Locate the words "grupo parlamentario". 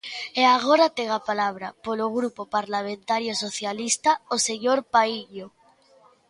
2.17-3.33